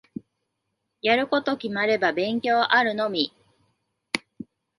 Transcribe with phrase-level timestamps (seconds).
[1.03, 3.31] やること決まれば勉強あるのみ。